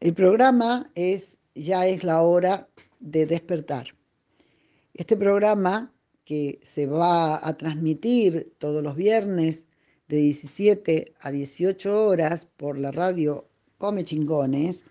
[0.00, 2.68] El programa es Ya es la hora
[3.00, 3.96] de despertar.
[4.94, 5.92] Este programa
[6.24, 9.66] que se va a transmitir todos los viernes
[10.06, 13.48] de 17 a 18 horas por la radio
[13.78, 14.84] Come Chingones,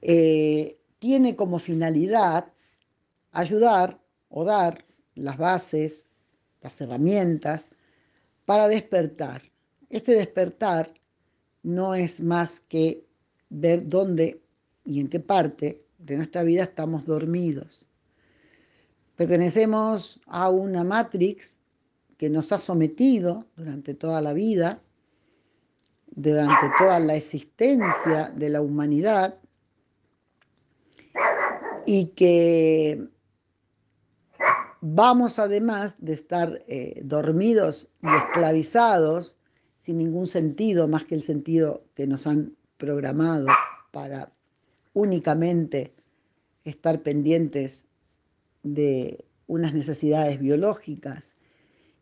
[0.00, 2.52] eh, tiene como finalidad
[3.32, 4.84] ayudar o dar
[5.16, 6.06] las bases,
[6.60, 7.66] las herramientas
[8.44, 9.42] para despertar.
[9.90, 10.94] Este despertar
[11.64, 13.05] no es más que
[13.58, 14.42] ver dónde
[14.84, 17.86] y en qué parte de nuestra vida estamos dormidos.
[19.16, 21.56] Pertenecemos a una matrix
[22.18, 24.80] que nos ha sometido durante toda la vida,
[26.06, 29.38] durante toda la existencia de la humanidad,
[31.86, 33.08] y que
[34.80, 39.34] vamos además de estar eh, dormidos y esclavizados
[39.76, 43.46] sin ningún sentido más que el sentido que nos han programado
[43.90, 44.32] para
[44.92, 45.92] únicamente
[46.64, 47.86] estar pendientes
[48.62, 51.34] de unas necesidades biológicas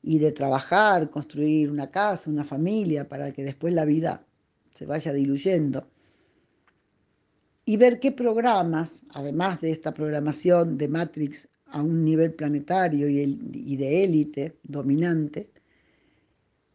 [0.03, 4.25] y de trabajar, construir una casa, una familia, para que después la vida
[4.75, 5.87] se vaya diluyendo.
[7.65, 13.77] Y ver qué programas, además de esta programación de Matrix a un nivel planetario y,
[13.77, 15.51] de élite dominante,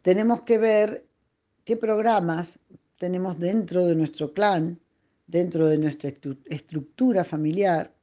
[0.01, 1.05] tenemos que ver
[1.63, 2.59] qué programas
[2.99, 4.77] tenemos dentro de nuestro clan,
[5.25, 6.11] dentro de nuestra
[6.45, 7.95] estructura familiar,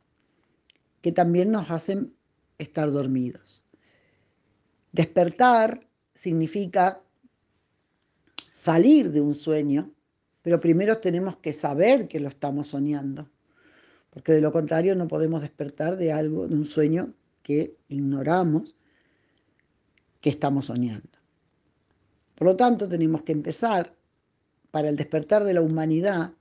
[1.02, 2.14] que también nos hacen
[2.58, 3.62] estar dormidos.
[4.92, 7.02] Despertar significa
[8.52, 9.92] salir de un sueño,
[10.40, 13.28] pero primero tenemos que saber que lo estamos soñando,
[14.10, 18.74] porque de lo contrario no podemos despertar de algo, de un sueño que ignoramos
[20.22, 21.10] que estamos soñando.
[22.34, 23.95] Por lo tanto, tenemos que empezar
[24.70, 26.32] para el despertar de la humanidad,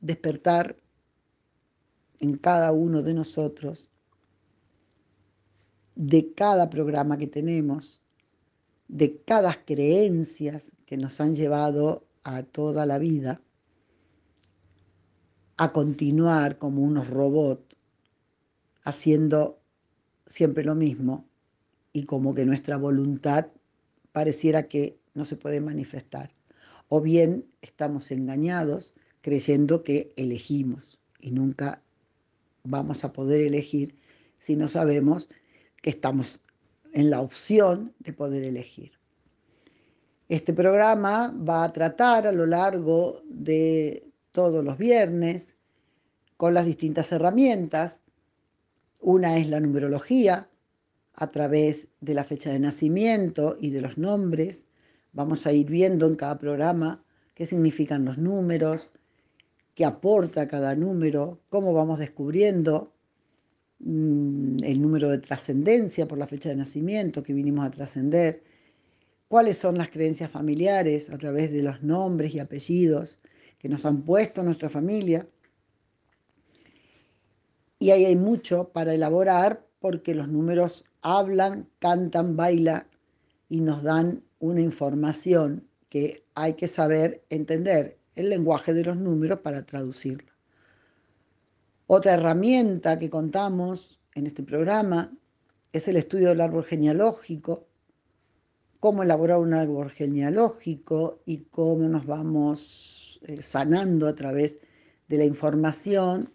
[0.00, 0.76] despertar
[2.18, 3.90] en cada uno de nosotros,
[5.94, 8.00] de cada programa que tenemos,
[8.88, 13.40] de cada creencias que nos han llevado a toda la vida,
[15.56, 17.76] a continuar como unos robots,
[18.84, 19.60] haciendo
[20.26, 21.26] siempre lo mismo
[21.92, 23.46] y como que nuestra voluntad
[24.12, 26.32] pareciera que no se puede manifestar
[26.94, 28.92] o bien estamos engañados
[29.22, 31.80] creyendo que elegimos y nunca
[32.64, 33.96] vamos a poder elegir
[34.42, 35.30] si no sabemos
[35.80, 36.40] que estamos
[36.92, 38.92] en la opción de poder elegir.
[40.28, 45.54] Este programa va a tratar a lo largo de todos los viernes
[46.36, 48.02] con las distintas herramientas.
[49.00, 50.46] Una es la numerología
[51.14, 54.66] a través de la fecha de nacimiento y de los nombres.
[55.12, 58.92] Vamos a ir viendo en cada programa qué significan los números,
[59.74, 62.92] qué aporta cada número, cómo vamos descubriendo
[63.80, 68.42] mm, el número de trascendencia por la fecha de nacimiento que vinimos a trascender,
[69.28, 73.18] cuáles son las creencias familiares a través de los nombres y apellidos
[73.58, 75.26] que nos han puesto nuestra familia.
[77.78, 82.86] Y ahí hay mucho para elaborar porque los números hablan, cantan, bailan
[83.48, 89.38] y nos dan una información que hay que saber entender el lenguaje de los números
[89.38, 90.32] para traducirlo.
[91.86, 95.12] Otra herramienta que contamos en este programa
[95.72, 97.68] es el estudio del árbol genealógico,
[98.80, 104.58] cómo elaborar un árbol genealógico y cómo nos vamos eh, sanando a través
[105.06, 106.32] de la información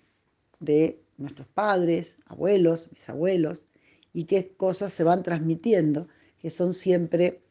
[0.62, 3.66] de nuestros padres, abuelos, bisabuelos,
[4.14, 6.08] y qué cosas se van transmitiendo,
[6.40, 7.42] que son siempre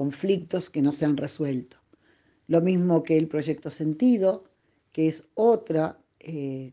[0.00, 1.76] conflictos que no se han resuelto.
[2.46, 4.44] Lo mismo que el proyecto Sentido,
[4.92, 6.72] que es otra, eh,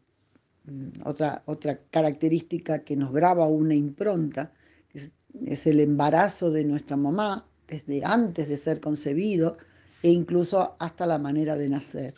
[1.03, 4.53] otra, otra característica que nos graba una impronta,
[4.93, 9.57] es, el embarazo de nuestra mamá desde antes de ser concebido
[10.01, 12.13] e incluso hasta la manera de nacer.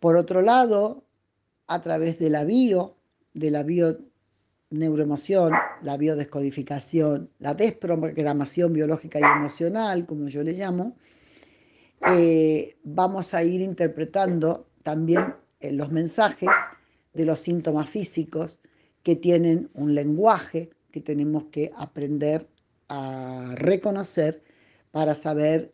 [0.00, 1.06] Por otro lado,
[1.66, 2.98] a través de la bio,
[3.32, 3.62] de la
[4.72, 5.52] neuroemoción,
[5.82, 10.96] la biodescodificación, la desprogramación biológica y emocional, como yo le llamo,
[12.08, 16.48] eh, vamos a ir interpretando también eh, los mensajes
[17.12, 18.58] de los síntomas físicos
[19.02, 22.48] que tienen un lenguaje que tenemos que aprender
[22.88, 24.42] a reconocer
[24.90, 25.72] para saber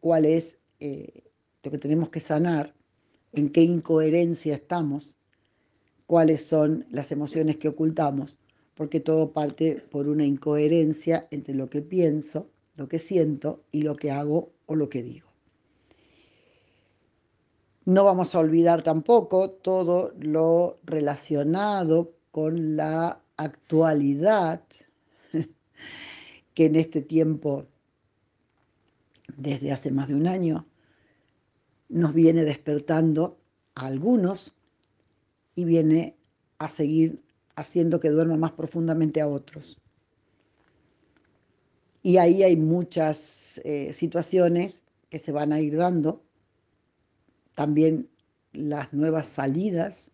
[0.00, 1.24] cuál es eh,
[1.62, 2.74] lo que tenemos que sanar,
[3.32, 5.16] en qué incoherencia estamos
[6.06, 8.36] cuáles son las emociones que ocultamos,
[8.74, 13.96] porque todo parte por una incoherencia entre lo que pienso, lo que siento y lo
[13.96, 15.28] que hago o lo que digo.
[17.86, 24.62] No vamos a olvidar tampoco todo lo relacionado con la actualidad
[26.54, 27.66] que en este tiempo,
[29.36, 30.66] desde hace más de un año,
[31.88, 33.36] nos viene despertando
[33.74, 34.54] a algunos
[35.54, 36.16] y viene
[36.58, 37.22] a seguir
[37.56, 39.80] haciendo que duerma más profundamente a otros.
[42.02, 46.22] Y ahí hay muchas eh, situaciones que se van a ir dando,
[47.54, 48.08] también
[48.52, 50.10] las nuevas salidas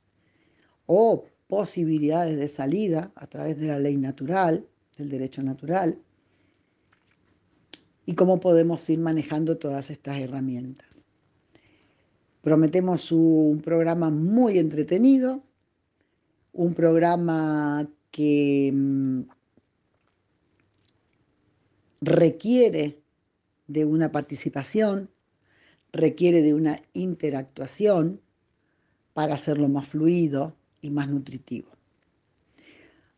[0.87, 4.67] o posibilidades de salida a través de la ley natural,
[4.97, 5.99] del derecho natural,
[8.07, 10.90] y cómo podemos ir manejando todas estas herramientas.
[12.43, 15.43] Prometemos un programa muy entretenido,
[16.53, 19.21] un programa que mm,
[22.01, 23.03] requiere
[23.67, 25.11] de una participación,
[25.93, 28.21] requiere de una interactuación
[29.13, 31.69] para hacerlo más fluido y más nutritivo.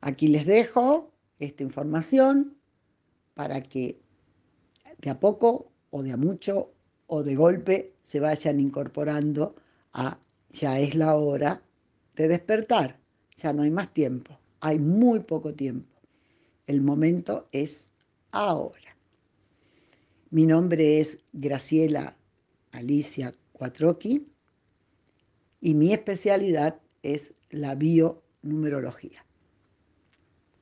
[0.01, 2.57] Aquí les dejo esta información
[3.35, 4.01] para que
[4.99, 6.73] de a poco o de a mucho
[7.15, 9.55] o de golpe se vayan incorporando
[9.93, 10.19] a
[10.51, 11.63] ya es la hora
[12.17, 12.99] de despertar,
[13.37, 16.01] ya no hay más tiempo, hay muy poco tiempo.
[16.67, 17.91] El momento es
[18.31, 18.97] ahora.
[20.31, 22.17] Mi nombre es Graciela
[22.71, 24.27] Alicia Cuatroqui
[25.61, 29.23] y mi especialidad es la bionumerología.